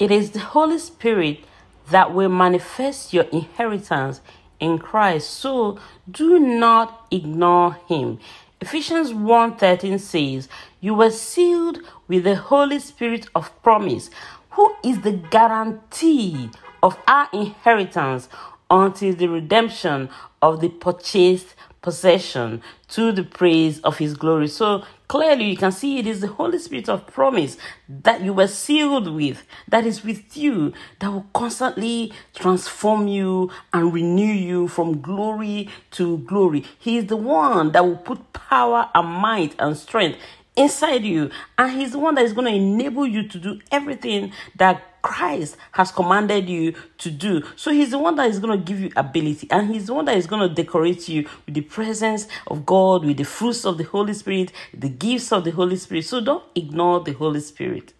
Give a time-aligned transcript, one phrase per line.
[0.00, 1.40] It is the Holy Spirit
[1.90, 4.22] that will manifest your inheritance
[4.58, 5.28] in Christ.
[5.28, 5.78] So
[6.10, 8.18] do not ignore him.
[8.62, 10.48] Ephesians 1:13 says,
[10.80, 14.08] "You were sealed with the Holy Spirit of promise,
[14.52, 16.48] who is the guarantee
[16.82, 18.30] of our inheritance
[18.70, 20.08] until the redemption
[20.40, 24.48] of the purchased possession to the praise of his glory.
[24.48, 27.56] So clearly you can see it is the Holy Spirit of promise
[27.88, 33.92] that you were sealed with, that is with you, that will constantly transform you and
[33.92, 36.64] renew you from glory to glory.
[36.78, 40.18] He is the one that will put power and might and strength
[40.56, 41.30] inside you.
[41.58, 45.56] And He's the one that is going to enable you to do everything that Christ
[45.72, 47.42] has commanded you to do.
[47.56, 50.04] So He's the one that is going to give you ability, and He's the one
[50.06, 53.78] that is going to decorate you with the presence of God, with the fruits of
[53.78, 56.04] the Holy Spirit, the gifts of the Holy Spirit.
[56.04, 57.94] So don't ignore the Holy Spirit.